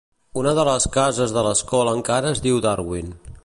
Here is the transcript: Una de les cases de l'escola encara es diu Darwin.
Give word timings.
Una 0.43 0.53
de 0.59 0.63
les 0.69 0.87
cases 0.95 1.35
de 1.37 1.43
l'escola 1.49 1.95
encara 1.99 2.35
es 2.37 2.45
diu 2.47 2.63
Darwin. 2.69 3.17